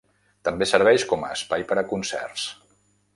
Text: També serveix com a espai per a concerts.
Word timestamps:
També 0.47 0.67
serveix 0.69 1.05
com 1.11 1.27
a 1.27 1.29
espai 1.35 1.65
per 1.73 1.77
a 1.83 1.83
concerts. 1.93 2.47